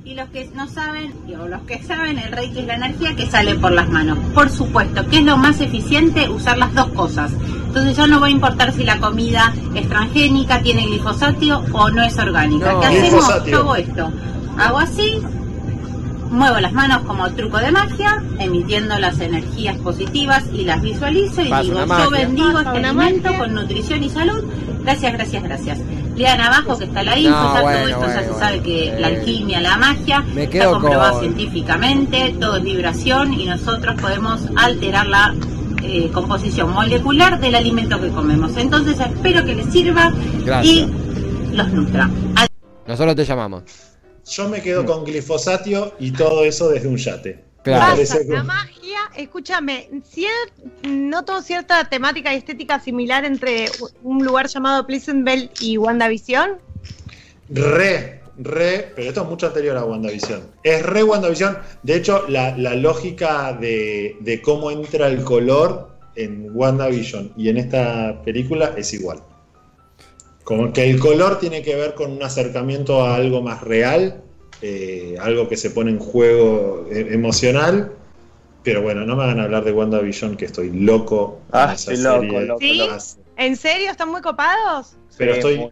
[0.07, 3.25] Y los que no saben, o los que saben, el reiki es la energía que
[3.25, 4.17] sale por las manos.
[4.33, 6.29] Por supuesto, ¿qué es lo más eficiente?
[6.29, 7.33] Usar las dos cosas.
[7.67, 12.03] Entonces ya no va a importar si la comida es transgénica, tiene glifosatio o no
[12.03, 12.71] es orgánica.
[12.71, 12.79] No.
[12.79, 13.45] ¿Qué hacemos?
[13.47, 14.09] Yo hago esto.
[14.57, 15.21] Hago así,
[16.31, 21.51] muevo las manos como truco de magia, emitiendo las energías positivas y las visualizo y
[21.51, 23.39] digo, yo bendigo este alimento magia.
[23.39, 24.41] con nutrición y salud.
[24.87, 25.79] Gracias, gracias, gracias.
[26.15, 28.59] Lean abajo que está la info, No, ya bueno, todo esto ya bueno, se sabe
[28.59, 28.63] bueno.
[28.63, 33.99] que Eh, la alquimia, la magia, me está con- científicamente, todo es vibración y nosotros
[33.99, 35.35] podemos alterar la
[35.83, 38.55] eh, composición molecular del alimento que comemos.
[38.55, 40.13] Entonces espero que les sirva
[40.45, 40.73] Gracias.
[40.73, 40.87] y
[41.53, 42.09] los nutra.
[42.87, 43.63] Nosotros te llamamos.
[44.25, 47.43] Yo me quedo con glifosatio y todo eso desde un yate.
[47.63, 47.97] Claro.
[47.97, 50.51] Pasa que- magia, escúchame, cier-
[50.83, 53.65] noto cierta temática y estética similar entre
[54.03, 56.57] un lugar llamado Pleasantville y WandaVision.
[57.49, 60.41] Re, re, pero esto es mucho anterior a WandaVision.
[60.63, 61.57] Es re WandaVision.
[61.83, 67.57] De hecho, la, la lógica de, de cómo entra el color en WandaVision y en
[67.57, 69.19] esta película es igual.
[70.43, 74.23] Como que el color tiene que ver con un acercamiento a algo más real,
[74.61, 77.91] eh, algo que se pone en juego eh, emocional.
[78.63, 81.39] Pero bueno, no me hagan hablar de WandaVision, que estoy loco.
[81.51, 82.77] Ah, estoy loco, loco, ¿Sí?
[82.77, 82.97] loco.
[83.37, 83.91] ¿En serio?
[83.91, 84.97] ¿Están muy copados?
[85.17, 85.71] Pero Sí, estoy muy-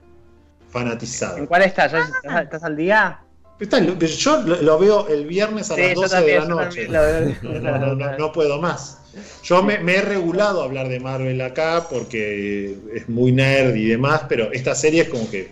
[0.70, 1.38] fanatizado.
[1.38, 1.92] ¿En cuál estás?
[1.92, 3.20] ¿Ya estás, al día?
[3.60, 6.86] Está yo lo, veo el viernes a Sí, las yo 12 también, de la noche.
[6.88, 7.62] también lo veo.
[7.62, 8.98] No, no, no, no puedo más.
[9.44, 13.86] Yo me, me he regulado a hablar de Marvel acá porque es muy nerd y
[13.88, 15.52] demás, pero esta serie es como que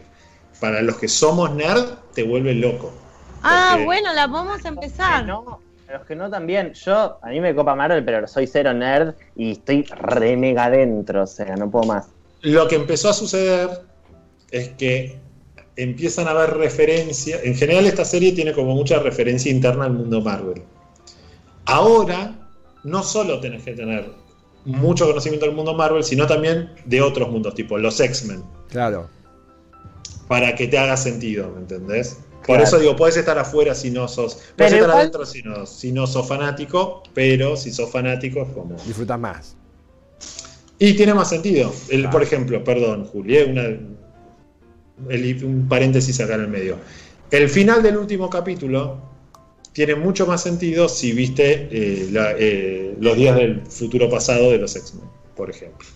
[0.60, 2.94] para los que somos nerd te vuelve loco.
[3.44, 5.26] Ah, bueno, la vamos a Que empezar.
[5.26, 5.60] no,
[5.92, 6.74] los que no también.
[6.74, 11.24] Yo, a mí me copa Marvel, pero soy cero nerd y estoy re mega dentro,
[11.24, 12.08] o sea, no puedo más.
[12.42, 13.70] Lo que empezó a suceder
[14.52, 15.20] es que
[15.76, 17.42] empiezan a haber referencias.
[17.44, 20.62] En general, esta serie tiene como mucha referencia interna al mundo Marvel.
[21.66, 22.36] Ahora,
[22.84, 24.12] no solo tenés que tener
[24.66, 29.10] mucho conocimiento del mundo Marvel, sino también de otros mundos, tipo los X-Men, Claro.
[30.28, 32.20] para que te haga sentido, ¿me entendés?
[32.46, 32.64] Por Claro.
[32.64, 34.34] eso digo, puedes estar afuera si no sos.
[34.36, 38.42] Puedes Pero estar igual- adentro si no, si no sos fanático, pero si sos fanático
[38.44, 38.76] es como.
[38.86, 39.56] Disfrutas más.
[40.80, 41.74] Y tiene más sentido.
[41.90, 42.12] El, Claro.
[42.12, 43.64] Por ejemplo, perdón, Juli, eh, una-
[45.10, 46.78] el- un paréntesis acá en el medio.
[47.32, 48.98] El final del último capítulo
[49.72, 54.58] tiene mucho más sentido si viste eh, la- eh, los días del futuro pasado de
[54.58, 55.88] los X-Men, por ejemplo.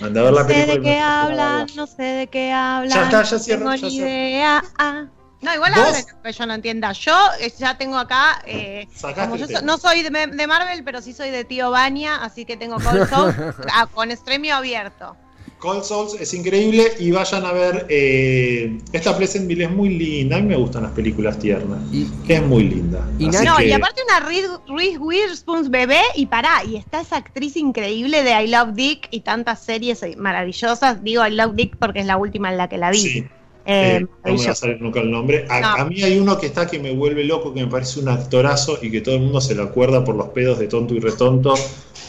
[0.00, 2.90] Anda a ver la No sé de qué hablan, no sé de qué hablan.
[2.90, 4.08] Ya está, ya no cierro, tengo ya ni cierro.
[4.10, 4.64] idea.
[4.78, 5.04] Ah.
[5.40, 5.84] No, igual ¿Vos?
[5.86, 6.92] hablen que yo no entienda.
[6.92, 11.02] Yo eh, ya tengo acá, eh, como yo so- no soy de, de Marvel, pero
[11.02, 13.34] sí soy de Tío Bania, así que tengo Cold Soul
[13.72, 15.16] ah, con estremio abierto.
[15.64, 17.86] Cold Souls es increíble y vayan a ver.
[17.88, 20.36] eh, esta Pleasantville es muy linda.
[20.36, 21.78] A mí me gustan las películas tiernas.
[21.90, 23.08] Y- es muy linda.
[23.18, 27.00] y Así No, que- y aparte una Reese Reese Witherspoon bebé y pará, y está
[27.00, 31.02] esa actriz increíble de I Love Dick y tantas series maravillosas.
[31.02, 32.98] Digo I Love Dick porque es la última en la que la vi.
[32.98, 33.24] Sí,
[33.66, 35.46] Eh, eh, no me va a salir nunca el nombre.
[35.48, 35.66] A, No.
[35.68, 38.78] a mí hay uno que está que me vuelve loco, que me parece un actorazo
[38.82, 41.54] y que todo el mundo se lo acuerda por los pedos de tonto y retonto,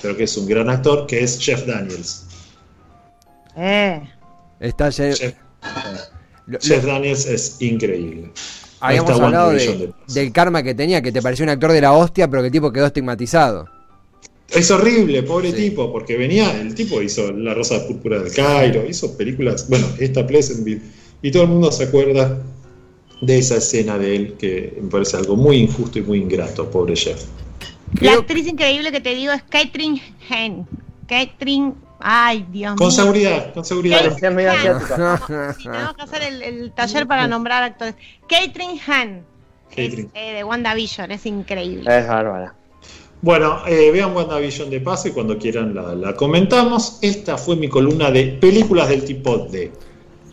[0.01, 2.24] pero que es un gran actor, que es Jeff Daniels.
[3.55, 4.01] Eh.
[4.59, 5.35] Está Jeff- Jeff,
[6.47, 8.31] lo- Jeff lo- Daniels es increíble.
[8.79, 11.91] habíamos Está hablado de- del karma que tenía, que te pareció un actor de la
[11.93, 13.65] hostia, pero que el tipo quedó estigmatizado.
[14.49, 15.69] Es horrible, pobre Sí.
[15.69, 20.25] tipo, porque venía, el tipo hizo La Rosa Púrpura del Cairo, hizo películas, bueno, esta
[20.27, 20.81] Pleasantville,
[21.21, 22.37] y todo el mundo se acuerda
[23.21, 26.95] de esa escena de él que me parece algo muy injusto y muy ingrato, pobre
[26.95, 27.23] Jeff.
[27.93, 30.67] La Creo- actriz increíble que te digo es Catherine Hen.
[31.07, 31.73] Catherine.
[31.99, 32.91] Ay, Dios Con mío.
[32.95, 34.05] seguridad, con seguridad.
[34.07, 34.95] Asiático.
[35.57, 37.95] Sí, tenemos que hacer el, el taller para nombrar actores.
[38.27, 39.25] Catherine Han.
[39.69, 40.09] Catherine.
[40.13, 41.97] Eh, de WandaVision, es increíble.
[41.99, 42.53] Es bárbara.
[43.21, 46.99] Bueno, eh, vean WandaVision de paso y cuando quieran la, la comentamos.
[47.01, 49.71] Esta fue mi columna de películas del tipo D.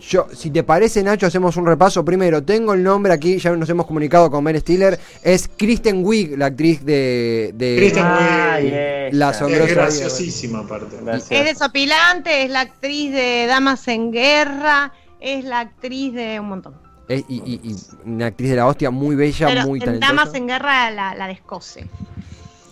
[0.09, 2.05] Yo, si te parece, Nacho, hacemos un repaso.
[2.05, 4.99] Primero, tengo el nombre aquí, ya nos hemos comunicado con Ben Stiller.
[5.23, 8.73] Es Kristen Wiig, la actriz de, de Kristen Wiig.
[9.15, 9.75] La Es asombrosa vida.
[9.75, 10.97] graciosísima aparte.
[11.05, 11.31] Gracias.
[11.31, 16.75] Es desopilante, es la actriz de Damas en Guerra, es la actriz de un montón.
[17.09, 20.13] Es- y, y- y una actriz de la hostia muy bella, Pero muy en talentosa.
[20.15, 21.87] Damas en Guerra la, la descose.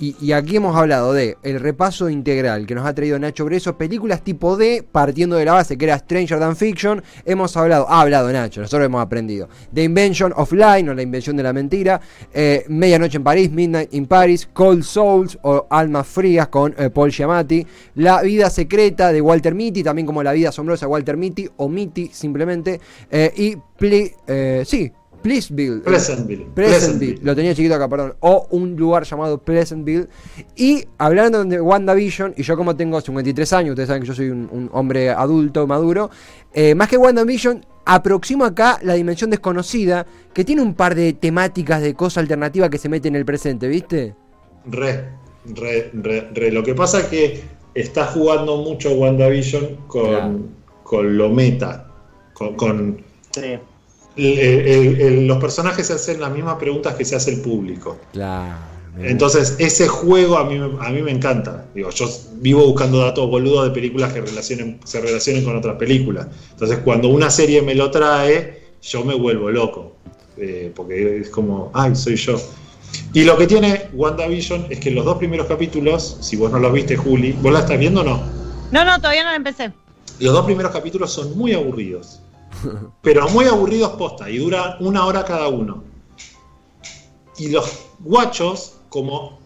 [0.02, 4.24] Y, aquí hemos hablado de el repaso integral que nos ha traído Nacho Breso, películas
[4.24, 7.02] tipo D, partiendo de la base que era Stranger Than Fiction.
[7.26, 9.50] Hemos hablado, ha hablado Nacho, nosotros hemos aprendido.
[9.74, 12.00] The Invention of Lie, o la invención de la mentira.
[12.32, 14.48] eh, Medianoche en París, Midnight in Paris.
[14.50, 17.66] Cold Souls o Almas Frías con eh, Paul Giamatti.
[17.96, 21.68] La vida secreta de Walter Mitty, también como La vida asombrosa de Walter Mitty, o
[21.68, 22.80] Mitty simplemente.
[23.10, 23.54] eh, y
[24.64, 24.90] sí,
[25.22, 25.80] Pleaseville.
[25.82, 26.46] Pleasantville.
[26.54, 28.14] Pleasantville, lo tenía chiquito acá, perdón.
[28.20, 30.08] O un lugar llamado Pleasantville.
[30.56, 34.30] Y hablando de WandaVision, y yo como tengo 53 años, ustedes saben que yo soy
[34.30, 36.10] un, un hombre adulto, maduro,
[36.54, 41.82] eh, más que WandaVision, aproximo acá la dimensión desconocida, que tiene un par de temáticas
[41.82, 44.14] de cosas alternativas que se meten en el presente, ¿viste?
[44.66, 45.08] Re,
[45.54, 46.50] re, re, re.
[46.52, 47.42] Lo que pasa es que
[47.74, 50.38] está jugando mucho WandaVision con, Claro.
[50.82, 51.86] con lo meta.
[52.32, 53.58] Con, con- Sí.
[54.16, 57.98] El- el- el- los personajes se hacen las mismas preguntas que se hace el público.
[58.12, 58.56] Claro.
[59.02, 61.64] Entonces, ese juego a mí, me- a mí me encanta.
[61.74, 66.26] Digo, yo vivo buscando datos boludos de películas que relacionen, se relacionen con otras películas.
[66.50, 69.96] Entonces, cuando una serie me lo trae, yo me vuelvo loco.
[70.36, 72.40] Eh, porque es como, ay, soy yo.
[73.12, 76.72] Y lo que tiene WandaVision es que los dos primeros capítulos, si vos no los
[76.72, 78.20] viste, Juli, ¿vos la estás viendo o no?
[78.72, 79.70] No, no, todavía no la empecé.
[80.18, 82.20] Los dos primeros capítulos son muy aburridos.
[83.02, 85.84] Pero muy aburridos posta y duran una hora cada uno.
[87.38, 89.38] Y los guachos, como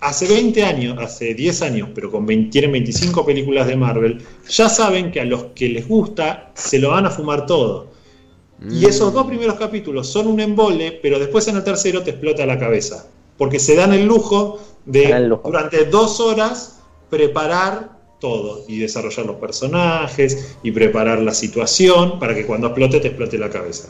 [0.00, 4.68] hace 20 años, hace 10 años, pero con 20 tienen 25 películas de Marvel, ya
[4.68, 7.92] saben que a los que les gusta se lo van a fumar todo.
[8.70, 12.46] Y esos dos primeros capítulos son un embole, pero después en el tercero te explota
[12.46, 13.06] la cabeza.
[13.36, 15.42] Porque se dan el lujo de el lujo.
[15.44, 22.46] durante dos horas preparar todo y desarrollar los personajes y preparar la situación para que
[22.46, 23.88] cuando explote te explote la cabeza.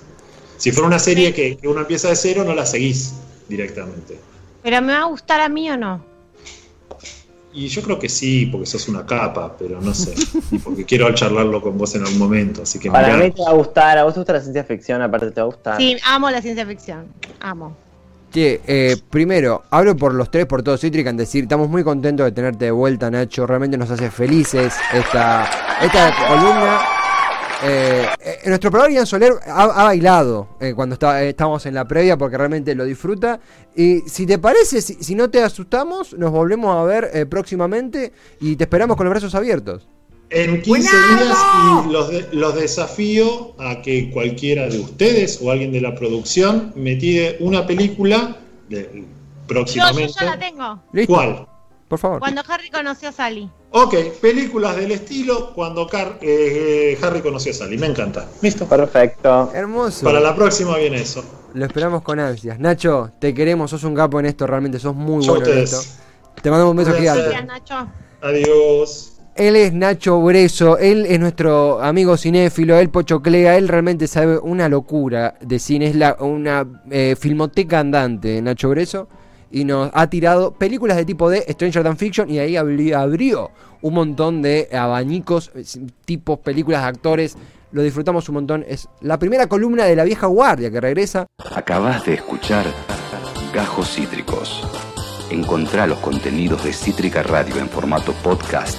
[0.57, 3.13] Si fuera una serie que, que uno empieza de cero, no la seguís
[3.47, 4.19] directamente.
[4.63, 6.03] Pero me va a gustar a mí o no.
[7.53, 10.15] Y yo creo que sí, porque sos una capa, pero no sé.
[10.51, 13.25] Y porque quiero charlarlo con vos en algún momento, así que Para mirá.
[13.25, 15.43] mí te va a gustar, a vos te gusta la ciencia ficción, aparte te va
[15.43, 15.77] a gustar.
[15.77, 17.09] Sí, amo la ciencia ficción.
[17.41, 17.77] Amo.
[18.33, 22.25] Che, eh, primero, hablo por los tres, por todos Citric, en decir, estamos muy contentos
[22.25, 23.47] de tenerte de vuelta, Nacho.
[23.47, 25.51] Realmente nos hace felices esta,
[25.83, 26.81] esta columna.
[27.63, 31.87] Eh, eh, nuestro programa Ian Soler ha, bailado eh, cuando está, eh, estábamos en la
[31.87, 33.39] previa porque realmente lo disfruta.
[33.77, 38.57] Y si te parece, si, si no te asustamos, nos volvemos a ver próximamente y
[38.57, 39.87] te esperamos con los brazos abiertos.
[40.35, 41.39] En 15 días
[41.87, 46.73] y los, de- los desafío a que cualquiera de ustedes o alguien de la producción
[46.75, 48.37] me tire una película
[48.69, 49.05] de- Yo, yo
[49.47, 50.13] próximamente.
[50.19, 50.83] ya la tengo.
[50.93, 51.13] ¿Listo?
[51.15, 51.47] ¿Cuál?
[51.89, 52.21] Por favor.
[52.21, 53.51] Cuando Harry conoció a Sally.
[53.73, 57.77] Ok, películas del estilo cuando Car- eh, Harry conoció a Sally.
[57.77, 58.27] Me encanta.
[58.41, 58.67] Listo.
[58.67, 59.51] Perfecto.
[59.55, 60.05] Hermoso.
[60.07, 61.23] Para la próxima viene eso.
[61.53, 62.59] Lo esperamos con ansias.
[62.59, 65.73] Nacho, te queremos, sos un capo en esto, realmente sos muy Yo bueno en ustedes.
[65.75, 66.01] esto.
[66.43, 67.23] Te mandamos un beso gigante.
[67.25, 67.87] Gracias, Nacho.
[68.23, 69.12] Adiós.
[69.35, 74.69] Él es Nacho Breso, él es nuestro amigo cinéfilo, él pochoclea, él realmente sabe una
[74.69, 79.09] locura de cine, es una eh, filmoteca andante, Nacho Breso,
[79.51, 83.51] y nos ha tirado películas de tipo de Stranger Than Fiction y ahí abri- abrió
[83.81, 85.51] un montón de abanicos,
[86.05, 87.35] tipos, películas, actores,
[87.73, 91.27] lo disfrutamos un montón, es la primera columna de la vieja guardia que regresa.
[91.55, 92.67] Acabas de escuchar
[93.55, 94.63] Gajos Cítricos.
[95.31, 98.79] Encontrá los contenidos de Cítrica Radio en formato podcast